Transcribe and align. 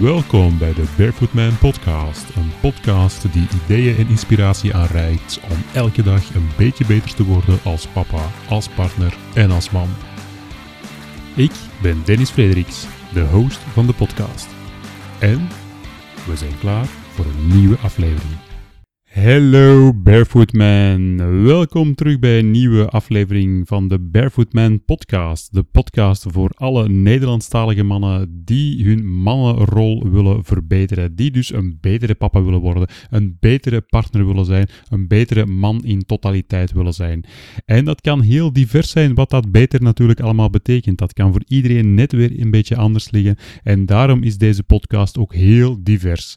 Welkom 0.00 0.58
bij 0.58 0.74
de 0.74 0.84
Barefoot 0.96 1.32
Man 1.32 1.58
Podcast. 1.58 2.36
Een 2.36 2.52
podcast 2.60 3.32
die 3.32 3.48
ideeën 3.64 3.96
en 3.96 4.08
inspiratie 4.08 4.74
aanreikt 4.74 5.40
om 5.50 5.56
elke 5.74 6.02
dag 6.02 6.34
een 6.34 6.48
beetje 6.56 6.86
beter 6.86 7.14
te 7.14 7.24
worden 7.24 7.58
als 7.64 7.86
papa, 7.86 8.30
als 8.48 8.68
partner 8.68 9.16
en 9.34 9.50
als 9.50 9.70
man. 9.70 9.88
Ik 11.36 11.52
ben 11.82 12.02
Dennis 12.04 12.30
Frederiks, 12.30 12.86
de 13.12 13.20
host 13.20 13.58
van 13.58 13.86
de 13.86 13.92
podcast. 13.92 14.48
En 15.18 15.48
we 16.26 16.36
zijn 16.36 16.58
klaar 16.58 16.86
voor 16.86 17.24
een 17.24 17.46
nieuwe 17.46 17.76
aflevering. 17.78 18.49
Hallo 19.10 19.92
Barefoot 19.94 20.52
Man, 20.52 21.16
welkom 21.44 21.94
terug 21.94 22.18
bij 22.18 22.38
een 22.38 22.50
nieuwe 22.50 22.88
aflevering 22.88 23.68
van 23.68 23.88
de 23.88 23.98
Barefoot 23.98 24.52
Man 24.52 24.84
podcast. 24.84 25.54
De 25.54 25.62
podcast 25.62 26.24
voor 26.28 26.50
alle 26.54 26.88
Nederlandstalige 26.88 27.82
mannen 27.82 28.42
die 28.44 28.84
hun 28.84 29.20
mannenrol 29.22 30.10
willen 30.10 30.44
verbeteren. 30.44 31.14
Die 31.14 31.30
dus 31.30 31.52
een 31.52 31.78
betere 31.80 32.14
papa 32.14 32.42
willen 32.42 32.60
worden, 32.60 32.88
een 33.10 33.36
betere 33.40 33.80
partner 33.80 34.26
willen 34.26 34.44
zijn, 34.44 34.68
een 34.88 35.08
betere 35.08 35.46
man 35.46 35.84
in 35.84 36.04
totaliteit 36.06 36.72
willen 36.72 36.94
zijn. 36.94 37.24
En 37.64 37.84
dat 37.84 38.00
kan 38.00 38.20
heel 38.20 38.52
divers 38.52 38.90
zijn 38.90 39.14
wat 39.14 39.30
dat 39.30 39.50
beter 39.50 39.82
natuurlijk 39.82 40.20
allemaal 40.20 40.50
betekent. 40.50 40.98
Dat 40.98 41.12
kan 41.12 41.32
voor 41.32 41.42
iedereen 41.46 41.94
net 41.94 42.12
weer 42.12 42.40
een 42.40 42.50
beetje 42.50 42.76
anders 42.76 43.10
liggen 43.10 43.36
en 43.62 43.86
daarom 43.86 44.22
is 44.22 44.38
deze 44.38 44.62
podcast 44.62 45.18
ook 45.18 45.34
heel 45.34 45.76
divers. 45.82 46.36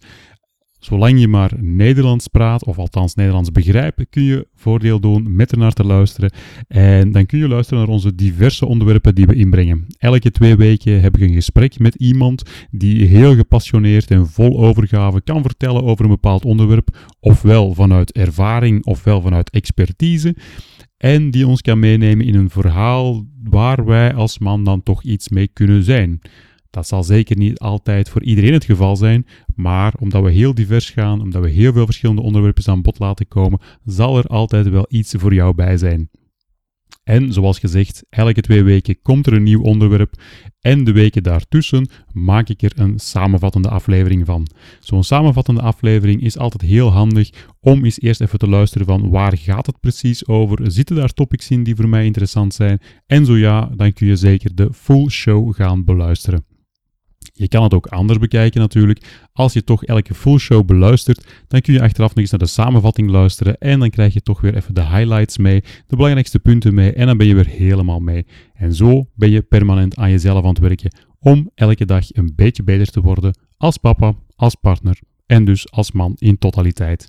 Zolang 0.83 1.19
je 1.19 1.27
maar 1.27 1.51
Nederlands 1.59 2.27
praat, 2.27 2.65
of 2.65 2.77
althans 2.77 3.15
Nederlands 3.15 3.51
begrijpt, 3.51 4.05
kun 4.09 4.23
je 4.23 4.47
voordeel 4.55 4.99
doen 4.99 5.35
met 5.35 5.51
ernaar 5.51 5.73
te 5.73 5.83
luisteren. 5.83 6.31
En 6.67 7.11
dan 7.11 7.25
kun 7.25 7.39
je 7.39 7.47
luisteren 7.47 7.83
naar 7.83 7.93
onze 7.93 8.15
diverse 8.15 8.65
onderwerpen 8.65 9.15
die 9.15 9.25
we 9.25 9.35
inbrengen. 9.35 9.85
Elke 9.97 10.31
twee 10.31 10.55
weken 10.55 11.01
heb 11.01 11.15
ik 11.15 11.21
een 11.21 11.33
gesprek 11.33 11.79
met 11.79 11.95
iemand 11.95 12.43
die 12.71 13.05
heel 13.05 13.35
gepassioneerd 13.35 14.11
en 14.11 14.27
vol 14.27 14.59
overgave 14.65 15.21
kan 15.21 15.41
vertellen 15.41 15.83
over 15.83 16.05
een 16.05 16.11
bepaald 16.11 16.45
onderwerp, 16.45 16.97
ofwel 17.19 17.73
vanuit 17.73 18.11
ervaring 18.11 18.85
ofwel 18.85 19.21
vanuit 19.21 19.49
expertise. 19.49 20.35
En 20.97 21.31
die 21.31 21.47
ons 21.47 21.61
kan 21.61 21.79
meenemen 21.79 22.25
in 22.25 22.35
een 22.35 22.49
verhaal 22.49 23.25
waar 23.43 23.85
wij 23.85 24.13
als 24.13 24.39
man 24.39 24.63
dan 24.63 24.83
toch 24.83 25.03
iets 25.03 25.29
mee 25.29 25.47
kunnen 25.47 25.83
zijn. 25.83 26.21
Dat 26.73 26.87
zal 26.87 27.03
zeker 27.03 27.37
niet 27.37 27.59
altijd 27.59 28.09
voor 28.09 28.23
iedereen 28.23 28.53
het 28.53 28.65
geval 28.65 28.95
zijn, 28.95 29.25
maar 29.55 29.93
omdat 29.99 30.23
we 30.23 30.31
heel 30.31 30.53
divers 30.53 30.89
gaan, 30.89 31.21
omdat 31.21 31.43
we 31.43 31.49
heel 31.49 31.73
veel 31.73 31.85
verschillende 31.85 32.21
onderwerpen 32.21 32.67
aan 32.67 32.81
bod 32.81 32.99
laten 32.99 33.27
komen, 33.27 33.59
zal 33.85 34.17
er 34.17 34.25
altijd 34.25 34.69
wel 34.69 34.85
iets 34.89 35.13
voor 35.17 35.33
jou 35.33 35.55
bij 35.55 35.77
zijn. 35.77 36.09
En 37.03 37.33
zoals 37.33 37.59
gezegd, 37.59 38.03
elke 38.09 38.41
twee 38.41 38.63
weken 38.63 39.01
komt 39.01 39.27
er 39.27 39.33
een 39.33 39.43
nieuw 39.43 39.61
onderwerp 39.61 40.21
en 40.61 40.83
de 40.83 40.91
weken 40.91 41.23
daartussen 41.23 41.89
maak 42.11 42.49
ik 42.49 42.61
er 42.61 42.71
een 42.75 42.99
samenvattende 42.99 43.69
aflevering 43.69 44.25
van. 44.25 44.47
Zo'n 44.79 45.03
samenvattende 45.03 45.61
aflevering 45.61 46.21
is 46.21 46.37
altijd 46.37 46.61
heel 46.61 46.91
handig 46.91 47.29
om 47.59 47.83
eens 47.83 48.01
eerst 48.01 48.21
even 48.21 48.39
te 48.39 48.47
luisteren 48.47 48.87
van 48.87 49.09
waar 49.09 49.37
gaat 49.37 49.65
het 49.65 49.79
precies 49.79 50.27
over? 50.27 50.71
Zitten 50.71 50.95
daar 50.95 51.13
topics 51.13 51.49
in 51.49 51.63
die 51.63 51.75
voor 51.75 51.89
mij 51.89 52.05
interessant 52.05 52.53
zijn? 52.53 52.79
En 53.05 53.25
zo 53.25 53.37
ja, 53.37 53.69
dan 53.75 53.93
kun 53.93 54.07
je 54.07 54.15
zeker 54.15 54.55
de 54.55 54.73
full 54.73 55.09
show 55.09 55.55
gaan 55.55 55.83
beluisteren. 55.83 56.52
Je 57.35 57.47
kan 57.47 57.63
het 57.63 57.73
ook 57.73 57.87
anders 57.87 58.19
bekijken 58.19 58.61
natuurlijk. 58.61 59.27
Als 59.33 59.53
je 59.53 59.63
toch 59.63 59.83
elke 59.83 60.13
full 60.13 60.37
show 60.37 60.65
beluistert, 60.65 61.27
dan 61.47 61.61
kun 61.61 61.73
je 61.73 61.81
achteraf 61.81 62.09
nog 62.09 62.17
eens 62.17 62.31
naar 62.31 62.39
de 62.39 62.45
samenvatting 62.45 63.09
luisteren 63.09 63.57
en 63.57 63.79
dan 63.79 63.89
krijg 63.89 64.13
je 64.13 64.21
toch 64.21 64.41
weer 64.41 64.55
even 64.55 64.73
de 64.73 64.85
highlights 64.85 65.37
mee, 65.37 65.61
de 65.87 65.95
belangrijkste 65.95 66.39
punten 66.39 66.73
mee 66.73 66.93
en 66.93 67.05
dan 67.05 67.17
ben 67.17 67.27
je 67.27 67.35
weer 67.35 67.47
helemaal 67.47 67.99
mee. 67.99 68.25
En 68.53 68.73
zo 68.73 69.05
ben 69.15 69.29
je 69.29 69.41
permanent 69.41 69.95
aan 69.95 70.09
jezelf 70.09 70.43
aan 70.43 70.49
het 70.49 70.59
werken 70.59 70.95
om 71.19 71.49
elke 71.55 71.85
dag 71.85 72.05
een 72.09 72.33
beetje 72.35 72.63
beter 72.63 72.87
te 72.87 73.01
worden 73.01 73.37
als 73.57 73.77
papa, 73.77 74.13
als 74.35 74.55
partner 74.55 74.99
en 75.25 75.45
dus 75.45 75.71
als 75.71 75.91
man 75.91 76.15
in 76.17 76.37
totaliteit. 76.37 77.07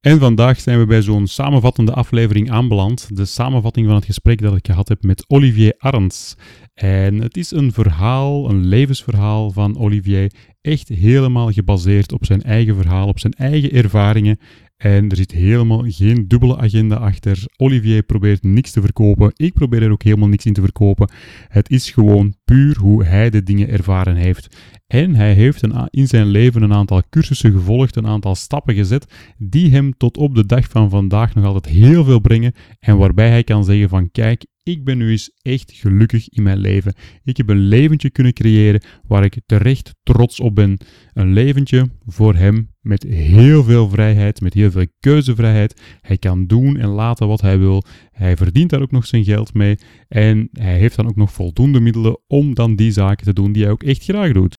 En 0.00 0.18
vandaag 0.18 0.60
zijn 0.60 0.78
we 0.78 0.86
bij 0.86 1.02
zo'n 1.02 1.26
samenvattende 1.26 1.92
aflevering 1.92 2.50
aanbeland. 2.50 3.16
De 3.16 3.24
samenvatting 3.24 3.86
van 3.86 3.94
het 3.94 4.04
gesprek 4.04 4.40
dat 4.40 4.56
ik 4.56 4.66
gehad 4.66 4.88
heb 4.88 5.02
met 5.02 5.24
Olivier 5.28 5.74
Arends. 5.78 6.34
En 6.74 7.20
het 7.20 7.36
is 7.36 7.50
een 7.50 7.72
verhaal, 7.72 8.50
een 8.50 8.66
levensverhaal 8.66 9.50
van 9.50 9.78
Olivier, 9.78 10.32
echt 10.60 10.88
helemaal 10.88 11.50
gebaseerd 11.50 12.12
op 12.12 12.24
zijn 12.24 12.42
eigen 12.42 12.74
verhaal, 12.76 13.08
op 13.08 13.18
zijn 13.18 13.32
eigen 13.32 13.72
ervaringen. 13.72 14.38
En 14.78 15.08
er 15.08 15.16
zit 15.16 15.30
helemaal 15.30 15.84
geen 15.86 16.28
dubbele 16.28 16.56
agenda 16.56 16.96
achter. 16.96 17.44
Olivier 17.56 18.02
probeert 18.02 18.42
niks 18.42 18.70
te 18.70 18.80
verkopen. 18.80 19.32
Ik 19.36 19.52
probeer 19.52 19.82
er 19.82 19.90
ook 19.90 20.02
helemaal 20.02 20.28
niks 20.28 20.46
in 20.46 20.52
te 20.52 20.60
verkopen. 20.60 21.10
Het 21.48 21.70
is 21.70 21.90
gewoon 21.90 22.34
puur 22.44 22.78
hoe 22.78 23.04
hij 23.04 23.30
de 23.30 23.42
dingen 23.42 23.68
ervaren 23.68 24.16
heeft. 24.16 24.56
En 24.86 25.14
hij 25.14 25.34
heeft 25.34 25.62
een, 25.62 25.88
in 25.90 26.06
zijn 26.06 26.26
leven 26.26 26.62
een 26.62 26.74
aantal 26.74 27.02
cursussen 27.10 27.52
gevolgd, 27.52 27.96
een 27.96 28.06
aantal 28.06 28.34
stappen 28.34 28.74
gezet, 28.74 29.14
die 29.38 29.70
hem 29.70 29.96
tot 29.96 30.16
op 30.16 30.34
de 30.34 30.46
dag 30.46 30.68
van 30.68 30.90
vandaag 30.90 31.34
nog 31.34 31.44
altijd 31.44 31.74
heel 31.74 32.04
veel 32.04 32.20
brengen. 32.20 32.52
En 32.80 32.96
waarbij 32.96 33.28
hij 33.28 33.44
kan 33.44 33.64
zeggen 33.64 33.88
van 33.88 34.10
kijk, 34.10 34.46
ik 34.68 34.84
ben 34.84 34.98
nu 34.98 35.10
eens 35.10 35.30
echt 35.42 35.72
gelukkig 35.72 36.28
in 36.28 36.42
mijn 36.42 36.58
leven. 36.58 36.94
Ik 37.24 37.36
heb 37.36 37.48
een 37.48 37.68
leventje 37.68 38.10
kunnen 38.10 38.32
creëren 38.32 38.82
waar 39.06 39.24
ik 39.24 39.40
terecht 39.46 39.94
trots 40.02 40.40
op 40.40 40.54
ben. 40.54 40.78
Een 41.12 41.32
leventje 41.32 41.90
voor 42.06 42.34
hem 42.34 42.70
met 42.80 43.02
heel 43.02 43.64
veel 43.64 43.88
vrijheid, 43.88 44.40
met 44.40 44.54
heel 44.54 44.70
veel 44.70 44.86
keuzevrijheid. 45.00 45.80
Hij 46.00 46.18
kan 46.18 46.46
doen 46.46 46.76
en 46.76 46.88
laten 46.88 47.28
wat 47.28 47.40
hij 47.40 47.58
wil. 47.58 47.82
Hij 48.10 48.36
verdient 48.36 48.70
daar 48.70 48.82
ook 48.82 48.90
nog 48.90 49.06
zijn 49.06 49.24
geld 49.24 49.54
mee. 49.54 49.78
En 50.08 50.48
hij 50.52 50.78
heeft 50.78 50.96
dan 50.96 51.08
ook 51.08 51.16
nog 51.16 51.32
voldoende 51.32 51.80
middelen 51.80 52.20
om 52.26 52.54
dan 52.54 52.76
die 52.76 52.90
zaken 52.92 53.26
te 53.26 53.32
doen 53.32 53.52
die 53.52 53.62
hij 53.62 53.72
ook 53.72 53.82
echt 53.82 54.04
graag 54.04 54.32
doet. 54.32 54.57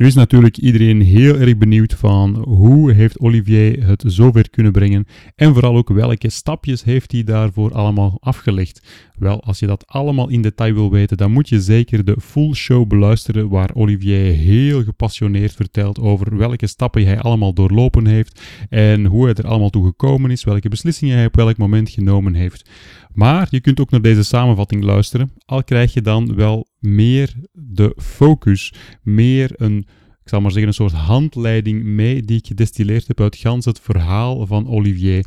Nu 0.00 0.06
is 0.06 0.14
natuurlijk 0.14 0.58
iedereen 0.58 1.02
heel 1.02 1.36
erg 1.36 1.56
benieuwd 1.56 1.94
van 1.94 2.36
hoe 2.36 2.92
heeft 2.92 3.18
Olivier 3.18 3.86
het 3.86 4.04
zover 4.06 4.50
kunnen 4.50 4.72
brengen 4.72 5.06
en 5.36 5.52
vooral 5.52 5.76
ook 5.76 5.88
welke 5.88 6.30
stapjes 6.30 6.84
heeft 6.84 7.12
hij 7.12 7.24
daarvoor 7.24 7.72
allemaal 7.72 8.16
afgelegd. 8.20 8.82
Wel, 9.18 9.42
als 9.42 9.58
je 9.58 9.66
dat 9.66 9.86
allemaal 9.86 10.28
in 10.28 10.42
detail 10.42 10.74
wil 10.74 10.90
weten, 10.90 11.16
dan 11.16 11.32
moet 11.32 11.48
je 11.48 11.60
zeker 11.60 12.04
de 12.04 12.16
full 12.20 12.54
show 12.54 12.86
beluisteren 12.86 13.48
waar 13.48 13.70
Olivier 13.74 14.34
heel 14.34 14.84
gepassioneerd 14.84 15.52
vertelt 15.52 15.98
over 15.98 16.36
welke 16.36 16.66
stappen 16.66 17.06
hij 17.06 17.20
allemaal 17.20 17.52
doorlopen 17.52 18.06
heeft 18.06 18.40
en 18.68 19.06
hoe 19.06 19.24
hij 19.24 19.34
er 19.34 19.46
allemaal 19.46 19.70
toe 19.70 19.86
gekomen 19.86 20.30
is, 20.30 20.44
welke 20.44 20.68
beslissingen 20.68 21.16
hij 21.16 21.26
op 21.26 21.36
welk 21.36 21.56
moment 21.56 21.90
genomen 21.90 22.34
heeft. 22.34 22.70
Maar 23.14 23.48
je 23.50 23.60
kunt 23.60 23.80
ook 23.80 23.90
naar 23.90 24.02
deze 24.02 24.22
samenvatting 24.22 24.82
luisteren, 24.82 25.32
al 25.44 25.64
krijg 25.64 25.94
je 25.94 26.02
dan 26.02 26.34
wel 26.34 26.66
meer 26.78 27.34
de 27.52 27.96
focus, 27.96 28.72
meer 29.02 29.50
een, 29.54 29.78
ik 30.22 30.28
zal 30.28 30.40
maar 30.40 30.50
zeggen, 30.50 30.68
een 30.68 30.74
soort 30.74 30.92
handleiding 30.92 31.84
mee 31.84 32.22
die 32.22 32.38
ik 32.38 32.46
gedestilleerd 32.46 33.06
heb 33.06 33.20
uit 33.20 33.36
gans 33.36 33.64
het 33.64 33.80
verhaal 33.80 34.46
van 34.46 34.68
Olivier. 34.68 35.24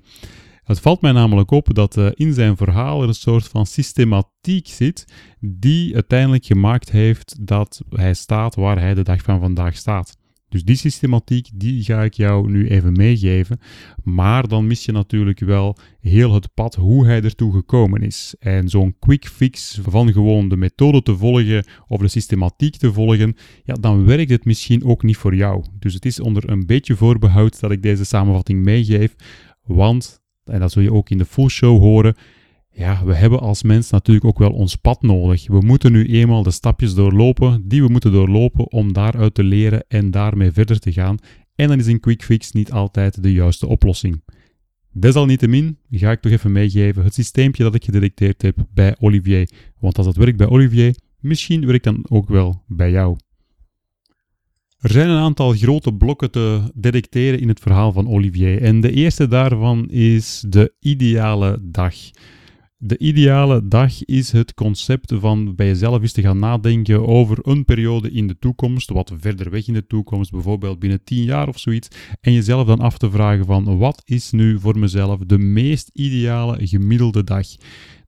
Het 0.64 0.80
valt 0.80 1.02
mij 1.02 1.12
namelijk 1.12 1.52
op 1.52 1.74
dat 1.74 1.98
uh, 1.98 2.08
in 2.14 2.34
zijn 2.34 2.58
verhaal 2.58 3.02
er 3.02 3.08
een 3.08 3.14
soort 3.14 3.48
van 3.48 3.66
systematiek 3.66 4.68
zit 4.68 5.06
die 5.40 5.94
uiteindelijk 5.94 6.46
gemaakt 6.46 6.92
heeft 6.92 7.48
dat 7.48 7.82
hij 7.90 8.14
staat 8.14 8.56
waar 8.56 8.80
hij 8.80 8.94
de 8.94 9.04
dag 9.04 9.22
van 9.22 9.40
vandaag 9.40 9.76
staat. 9.76 10.18
Dus 10.54 10.64
die 10.64 10.76
systematiek, 10.76 11.50
die 11.54 11.84
ga 11.84 12.04
ik 12.04 12.14
jou 12.14 12.52
nu 12.52 12.68
even 12.68 12.92
meegeven. 12.92 13.60
Maar 14.04 14.48
dan 14.48 14.68
mis 14.68 14.86
je 14.86 14.92
natuurlijk 14.92 15.40
wel 15.40 15.78
heel 16.00 16.34
het 16.34 16.54
pad 16.54 16.76
hoe 16.76 17.06
hij 17.06 17.22
ertoe 17.22 17.54
gekomen 17.54 18.02
is. 18.02 18.36
En 18.40 18.70
zo'n 18.70 18.96
quick 19.00 19.28
fix 19.28 19.80
van 19.82 20.12
gewoon 20.12 20.50
de 20.50 20.58
methode 20.58 21.02
te 21.02 21.18
volgen 21.18 21.66
of 21.88 22.00
de 22.00 22.08
systematiek 22.08 22.76
te 22.76 22.94
volgen, 22.94 23.36
ja, 23.64 23.74
dan 23.74 24.06
werkt 24.06 24.30
het 24.30 24.46
misschien 24.46 24.84
ook 24.84 25.04
niet 25.04 25.18
voor 25.18 25.36
jou. 25.36 25.64
Dus 25.80 25.94
het 25.94 26.06
is 26.06 26.20
onder 26.20 26.50
een 26.50 26.66
beetje 26.66 26.96
voorbehoud 26.96 27.60
dat 27.60 27.72
ik 27.72 27.82
deze 27.82 28.06
samenvatting 28.06 28.64
meegeef. 28.64 29.16
Want, 29.64 30.22
en 30.46 30.60
dat 30.60 30.72
zul 30.72 30.82
je 30.82 30.94
ook 30.94 31.10
in 31.10 31.18
de 31.18 31.26
full 31.26 31.50
show 31.50 31.80
horen, 31.80 32.16
ja, 32.74 33.06
we 33.06 33.14
hebben 33.14 33.40
als 33.40 33.64
mens 33.64 33.90
natuurlijk 33.90 34.26
ook 34.26 34.38
wel 34.38 34.52
ons 34.52 34.76
pad 34.76 35.02
nodig. 35.02 35.48
We 35.48 35.60
moeten 35.60 35.92
nu 35.92 36.06
eenmaal 36.06 36.44
de 36.44 36.52
stapjes 36.52 36.94
doorlopen 36.94 37.68
die 37.68 37.84
we 37.84 37.90
moeten 37.90 38.12
doorlopen 38.12 38.72
om 38.72 38.94
daaruit 38.94 39.34
te 39.34 39.44
leren 39.44 39.86
en 39.88 40.12
daarmee 40.12 40.52
verder 40.52 40.80
te 40.80 40.92
gaan. 40.92 41.18
En 41.56 41.68
dan 41.68 41.80
is 41.80 41.88
een 41.88 42.00
quick 42.00 42.24
fix 42.24 42.52
niet 42.52 42.72
altijd 42.72 43.24
de 43.24 43.34
juiste 43.34 43.68
oplossing. 43.68 44.24
Desalniettemin 44.92 45.78
ga 45.92 46.12
ik 46.12 46.22
toch 46.22 46.32
even 46.32 46.52
meegeven 46.52 47.04
het 47.04 47.14
systeempje 47.14 47.64
dat 47.64 47.76
ik 47.76 47.84
gedetecteerd 47.84 48.42
heb 48.42 48.66
bij 48.74 48.96
Olivier. 49.00 49.50
Want 49.80 49.98
als 49.98 50.08
het 50.08 50.16
werkt 50.16 50.38
bij 50.38 50.48
Olivier, 50.48 50.96
misschien 51.20 51.66
werkt 51.66 51.84
dan 51.84 52.06
ook 52.10 52.28
wel 52.28 52.64
bij 52.68 52.92
jou. 52.92 53.18
Er 54.80 54.92
zijn 54.92 55.10
een 55.10 55.22
aantal 55.22 55.54
grote 55.54 55.94
blokken 55.94 56.32
te 56.32 56.72
detecteren 56.76 57.40
in 57.40 57.48
het 57.48 57.60
verhaal 57.60 57.92
van 57.92 58.10
Olivier. 58.10 58.62
En 58.62 58.82
de 58.82 58.92
eerste 58.92 59.28
daarvan 59.28 59.90
is 59.90 60.44
de 60.48 60.74
ideale 60.80 61.60
dag. 61.62 61.96
De 62.86 62.98
ideale 62.98 63.68
dag 63.68 64.06
is 64.06 64.32
het 64.32 64.54
concept 64.54 65.14
van 65.16 65.56
bij 65.56 65.68
jezelf 65.68 66.02
eens 66.02 66.12
te 66.12 66.22
gaan 66.22 66.40
nadenken 66.40 67.08
over 67.08 67.38
een 67.42 67.66
periode 67.66 68.12
in 68.12 68.28
de 68.28 68.40
toekomst, 68.40 68.90
wat 68.90 69.12
verder 69.20 69.50
weg 69.50 69.68
in 69.68 69.74
de 69.74 69.88
toekomst, 69.88 70.32
bijvoorbeeld 70.32 70.80
binnen 70.80 71.04
10 71.04 71.24
jaar 71.24 71.48
of 71.48 71.60
zoiets, 71.60 71.88
en 72.22 72.34
jezelf 72.34 72.68
dan 72.68 72.80
af 72.80 72.98
te 72.98 73.12
vragen 73.12 73.46
van 73.46 73.78
wat 73.78 74.02
is 74.06 74.32
nu 74.32 74.60
voor 74.60 74.80
mezelf 74.80 75.20
de 75.20 75.38
meest 75.38 75.90
ideale 75.94 76.68
gemiddelde 76.68 77.24
dag. 77.24 77.48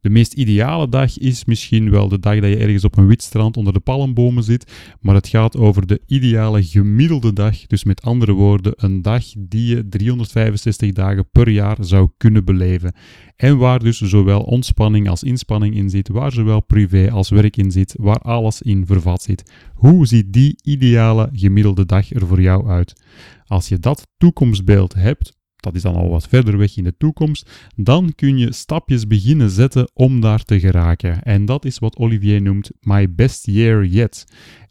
De 0.05 0.11
meest 0.11 0.33
ideale 0.33 0.89
dag 0.89 1.17
is 1.17 1.45
misschien 1.45 1.89
wel 1.89 2.07
de 2.07 2.19
dag 2.19 2.39
dat 2.39 2.49
je 2.49 2.57
ergens 2.57 2.83
op 2.83 2.97
een 2.97 3.07
wit 3.07 3.21
strand 3.21 3.57
onder 3.57 3.73
de 3.73 3.79
palmbomen 3.79 4.43
zit, 4.43 4.71
maar 5.01 5.15
het 5.15 5.27
gaat 5.27 5.57
over 5.57 5.87
de 5.87 6.01
ideale 6.05 6.63
gemiddelde 6.63 7.33
dag. 7.33 7.67
Dus 7.67 7.83
met 7.83 8.01
andere 8.01 8.31
woorden, 8.31 8.73
een 8.75 9.01
dag 9.01 9.23
die 9.37 9.75
je 9.75 9.87
365 9.87 10.91
dagen 10.91 11.29
per 11.31 11.49
jaar 11.49 11.77
zou 11.79 12.09
kunnen 12.17 12.45
beleven. 12.45 12.95
En 13.35 13.57
waar 13.57 13.79
dus 13.79 14.01
zowel 14.01 14.41
ontspanning 14.41 15.09
als 15.09 15.23
inspanning 15.23 15.75
in 15.75 15.89
zit, 15.89 16.07
waar 16.07 16.31
zowel 16.31 16.61
privé 16.61 17.11
als 17.11 17.29
werk 17.29 17.57
in 17.57 17.71
zit, 17.71 17.95
waar 17.99 18.19
alles 18.19 18.61
in 18.61 18.85
vervat 18.85 19.21
zit. 19.21 19.51
Hoe 19.73 20.07
ziet 20.07 20.33
die 20.33 20.59
ideale 20.63 21.29
gemiddelde 21.33 21.85
dag 21.85 22.13
er 22.13 22.27
voor 22.27 22.41
jou 22.41 22.67
uit? 22.67 23.03
Als 23.45 23.67
je 23.67 23.79
dat 23.79 24.07
toekomstbeeld 24.17 24.93
hebt, 24.93 25.33
dat 25.65 25.75
is 25.75 25.81
dan 25.81 25.95
al 25.95 26.09
wat 26.09 26.27
verder 26.27 26.57
weg 26.57 26.77
in 26.77 26.83
de 26.83 26.97
toekomst, 26.97 27.49
dan 27.75 28.13
kun 28.15 28.37
je 28.37 28.53
stapjes 28.53 29.07
beginnen 29.07 29.49
zetten 29.49 29.89
om 29.93 30.21
daar 30.21 30.43
te 30.43 30.59
geraken. 30.59 31.23
En 31.23 31.45
dat 31.45 31.65
is 31.65 31.79
wat 31.79 31.97
Olivier 31.97 32.41
noemt 32.41 32.71
My 32.81 33.13
Best 33.13 33.45
Year 33.45 33.85
Yet. 33.85 34.25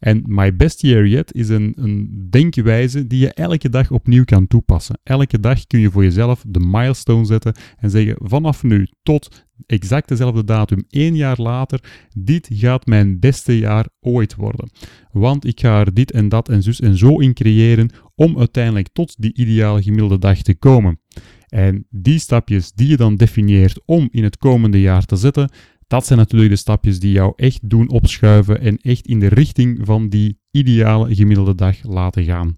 En 0.05 0.23
My 0.25 0.55
Best 0.55 0.81
Year 0.81 1.07
Yet 1.07 1.33
is 1.33 1.49
een, 1.49 1.73
een 1.75 2.27
denkwijze 2.29 3.07
die 3.07 3.19
je 3.19 3.33
elke 3.33 3.69
dag 3.69 3.91
opnieuw 3.91 4.23
kan 4.23 4.47
toepassen. 4.47 4.99
Elke 5.03 5.39
dag 5.39 5.67
kun 5.67 5.79
je 5.79 5.91
voor 5.91 6.03
jezelf 6.03 6.43
de 6.47 6.59
milestone 6.59 7.25
zetten 7.25 7.53
en 7.77 7.89
zeggen 7.89 8.15
vanaf 8.19 8.63
nu 8.63 8.87
tot 9.03 9.45
exact 9.65 10.07
dezelfde 10.07 10.43
datum, 10.43 10.83
één 10.89 11.15
jaar 11.15 11.41
later, 11.41 12.07
dit 12.17 12.49
gaat 12.53 12.85
mijn 12.85 13.19
beste 13.19 13.57
jaar 13.57 13.87
ooit 13.99 14.35
worden. 14.35 14.69
Want 15.11 15.45
ik 15.45 15.59
ga 15.59 15.79
er 15.79 15.93
dit 15.93 16.11
en 16.11 16.29
dat 16.29 16.49
en 16.49 16.63
zus 16.63 16.81
en 16.81 16.97
zo 16.97 17.19
in 17.19 17.33
creëren 17.33 17.89
om 18.15 18.37
uiteindelijk 18.37 18.89
tot 18.93 19.15
die 19.17 19.33
ideale 19.33 19.83
gemiddelde 19.83 20.17
dag 20.17 20.41
te 20.41 20.55
komen. 20.55 20.99
En 21.47 21.85
die 21.89 22.19
stapjes 22.19 22.71
die 22.71 22.87
je 22.87 22.97
dan 22.97 23.15
definieert 23.15 23.79
om 23.85 24.07
in 24.11 24.23
het 24.23 24.37
komende 24.37 24.81
jaar 24.81 25.05
te 25.05 25.15
zetten, 25.15 25.49
dat 25.87 26.05
zijn 26.05 26.19
natuurlijk 26.19 26.51
de 26.51 26.57
stapjes 26.57 26.99
die 26.99 27.11
jou 27.11 27.33
echt 27.35 27.69
doen 27.69 27.89
opschuiven 27.89 28.61
en 28.61 28.77
echt 28.77 29.07
in 29.07 29.19
de 29.19 29.27
richting 29.27 29.79
van 29.83 30.09
die 30.09 30.39
ideale 30.51 31.15
gemiddelde 31.15 31.55
dag 31.55 31.83
laten 31.83 32.23
gaan. 32.23 32.57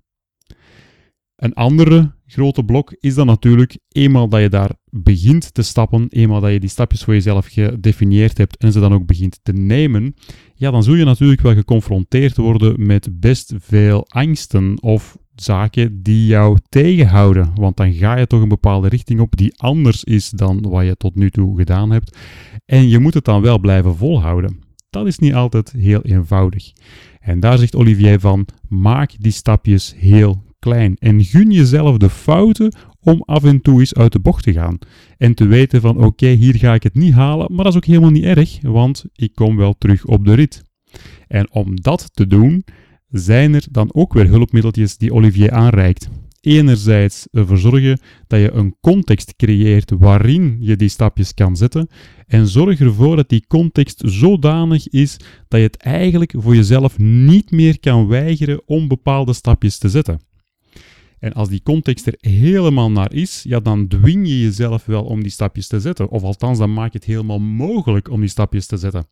Een 1.36 1.54
andere 1.54 2.16
grote 2.26 2.64
blok 2.64 2.96
is 3.00 3.16
dan 3.16 3.26
natuurlijk, 3.26 3.78
eenmaal 3.88 4.30
dat 4.30 4.42
je 4.42 4.50
daar 4.50 4.72
begint 4.90 5.54
te 5.54 5.62
stappen, 5.62 6.08
eenmaal 6.10 6.42
dat 6.42 6.52
je 6.52 6.60
die 6.60 6.70
stapjes 6.70 7.04
voor 7.04 7.14
jezelf 7.14 7.48
gedefinieerd 7.48 8.38
hebt 8.38 8.58
en 8.58 8.72
ze 8.72 8.80
dan 8.80 8.94
ook 8.94 9.06
begint 9.06 9.40
te 9.44 9.54
nemen, 9.54 10.16
ja, 10.56 10.72
dan 10.72 10.84
zul 10.84 10.96
je 10.96 11.06
natuurlijk 11.06 11.42
wel 11.42 11.54
geconfronteerd 11.54 12.38
worden 12.38 12.86
met 12.86 13.20
best 13.20 13.54
veel 13.58 14.06
angsten 14.08 14.82
of 14.82 15.18
zaken 15.42 16.04
die 16.04 16.26
jou 16.26 16.58
tegenhouden. 16.70 17.52
Want 17.56 17.78
dan 17.78 17.94
ga 17.94 18.18
je 18.18 18.28
toch 18.28 18.42
een 18.42 18.48
bepaalde 18.48 18.88
richting 18.88 19.20
op 19.20 19.38
die 19.38 19.58
anders 19.58 20.04
is 20.04 20.30
dan 20.30 20.62
wat 20.70 20.86
je 20.86 20.98
tot 20.98 21.16
nu 21.16 21.30
toe 21.30 21.58
gedaan 21.58 21.92
hebt. 21.92 22.18
En 22.66 22.90
je 22.90 23.00
moet 23.00 23.14
het 23.14 23.26
dan 23.26 23.42
wel 23.42 23.60
blijven 23.60 23.96
volhouden. 23.96 24.60
Dat 24.90 25.08
is 25.08 25.18
niet 25.18 25.34
altijd 25.34 25.72
heel 25.72 26.02
eenvoudig. 26.02 26.72
En 27.20 27.40
daar 27.40 27.58
zegt 27.58 27.76
Olivier 27.76 28.20
van: 28.20 28.48
maak 28.68 29.12
die 29.20 29.32
stapjes 29.32 29.94
heel 29.98 30.44
klein 30.60 30.96
en 31.00 31.24
gun 31.24 31.52
jezelf 31.52 31.98
de 31.98 32.10
fouten 32.10 32.76
om 33.00 33.24
af 33.26 33.44
en 33.44 33.62
toe 33.62 33.80
eens 33.80 33.96
uit 33.96 34.12
de 34.12 34.20
bocht 34.20 34.44
te 34.44 34.54
gaan. 34.54 34.78
En 35.18 35.34
te 35.34 35.46
weten 35.46 35.82
van 35.82 35.98
oké, 35.98 36.28
hier 36.28 36.56
ga 36.56 36.74
ik 36.74 36.84
het 36.84 36.96
niet 36.96 37.14
halen, 37.14 37.48
maar 37.54 37.64
dat 37.64 37.74
is 37.74 37.78
ook 37.78 37.86
helemaal 37.86 38.10
niet 38.10 38.24
erg, 38.24 38.58
want 38.62 39.06
ik 39.16 39.36
kom 39.36 39.56
wel 39.56 39.74
terug 39.78 40.06
op 40.06 40.26
de 40.26 40.34
rit. 40.34 40.64
En 41.28 41.52
om 41.52 41.82
dat 41.82 42.10
te 42.14 42.28
doen, 42.28 42.64
zijn 43.10 43.54
er 43.54 43.66
dan 43.72 43.94
ook 43.94 44.14
weer 44.14 44.28
hulpmiddeltjes 44.28 44.98
die 44.98 45.14
Olivier 45.14 45.52
aanreikt. 45.52 46.10
Enerzijds 46.42 47.28
ervoor 47.32 47.58
zorgen 47.58 48.00
dat 48.28 48.40
je 48.40 48.52
een 48.52 48.76
context 48.82 49.36
creëert 49.36 49.92
waarin 49.92 50.58
je 50.60 50.76
die 50.76 50.90
stapjes 50.90 51.34
kan 51.34 51.56
zetten. 51.56 51.88
En 52.28 52.48
zorg 52.48 52.80
ervoor 52.80 53.16
dat 53.16 53.30
die 53.30 53.46
context 53.48 54.02
zodanig 54.06 54.88
is 54.88 55.18
dat 55.48 55.60
je 55.60 55.66
het 55.66 55.78
eigenlijk 55.78 56.34
voor 56.38 56.56
jezelf 56.56 56.98
niet 57.00 57.52
meer 57.52 57.80
kan 57.80 58.08
weigeren 58.08 58.62
om 58.66 58.88
bepaalde 58.88 59.34
stapjes 59.34 59.78
te 59.78 59.90
zetten. 59.90 60.27
En 61.20 61.34
als 61.34 61.50
die 61.50 61.64
context 61.64 62.08
er 62.08 62.16
helemaal 62.20 62.92
naar 62.92 63.14
is, 63.14 63.44
ja, 63.44 63.60
dan 63.60 63.88
dwing 63.88 64.28
je 64.28 64.42
jezelf 64.42 64.86
wel 64.86 65.04
om 65.04 65.22
die 65.22 65.32
stapjes 65.32 65.68
te 65.68 65.80
zetten. 65.80 66.10
Of 66.10 66.24
althans, 66.24 66.58
dan 66.58 66.74
maak 66.74 66.92
je 66.92 66.98
het 66.98 67.08
helemaal 67.08 67.40
mogelijk 67.40 68.10
om 68.10 68.20
die 68.20 68.30
stapjes 68.30 68.66
te 68.66 68.78
zetten. 68.78 69.08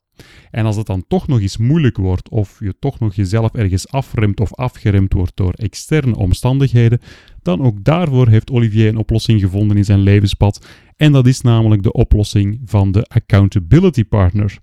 En 0.52 0.66
als 0.66 0.76
het 0.76 0.86
dan 0.86 1.08
toch 1.08 1.28
nog 1.28 1.40
eens 1.40 1.58
moeilijk 1.58 1.98
wordt, 1.98 2.30
of 2.30 2.60
je 2.60 2.76
toch 2.80 3.00
nog 3.00 3.16
jezelf 3.16 3.54
ergens 3.54 3.88
afremt 3.90 4.40
of 4.40 4.54
afgeremd 4.54 5.14
wordt 5.14 5.36
door 5.36 5.54
externe 5.54 6.16
omstandigheden, 6.16 7.00
dan 7.42 7.62
ook 7.62 7.84
daarvoor 7.84 8.28
heeft 8.28 8.52
Olivier 8.52 8.88
een 8.88 8.98
oplossing 8.98 9.42
gevonden 9.42 9.78
in 9.78 9.86
zijn 9.86 10.00
levenspad. 10.00 10.68
En 10.96 11.12
dat 11.12 11.28
is 11.28 11.42
namelijk 11.42 11.84
de 11.84 11.92
oplossing 11.92 12.62
van 12.66 12.92
de 12.92 13.04
accountability 13.04 14.04
partner. 14.04 14.58